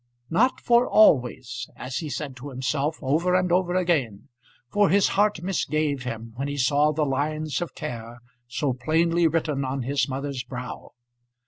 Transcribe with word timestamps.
Not 0.31 0.59
for 0.59 0.87
always, 0.89 1.69
as 1.75 1.97
he 1.97 2.09
said 2.09 2.35
to 2.37 2.49
himself 2.49 2.97
over 3.03 3.35
and 3.35 3.51
over 3.51 3.75
again; 3.75 4.29
for 4.67 4.89
his 4.89 5.09
heart 5.09 5.43
misgave 5.43 6.05
him 6.05 6.31
when 6.37 6.47
he 6.47 6.57
saw 6.57 6.91
the 6.91 7.05
lines 7.05 7.61
of 7.61 7.75
care 7.75 8.17
so 8.47 8.73
plainly 8.73 9.27
written 9.27 9.63
on 9.63 9.83
his 9.83 10.09
mother's 10.09 10.41
brow. 10.41 10.93